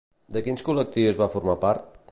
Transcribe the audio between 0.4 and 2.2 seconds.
quins col·lectius va formar part?